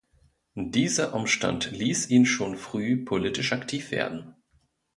Dieser 0.55 1.13
Umstand 1.13 1.69
ließ 1.69 2.09
ihn 2.09 2.25
schon 2.25 2.55
früh 2.55 3.05
politisch 3.05 3.53
aktiv 3.53 3.91
werden. 3.91 4.33